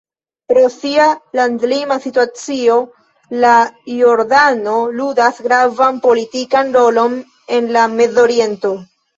Pro 0.51 0.61
sia 0.75 1.03
landlima 1.39 1.97
situacio, 2.05 2.77
la 3.43 3.53
Jordano 3.97 4.75
ludas 5.03 5.45
gravan 5.49 6.03
politikan 6.09 6.75
rolon 6.79 7.23
en 7.61 7.73
la 7.79 7.89
Mezoriento. 8.01 8.77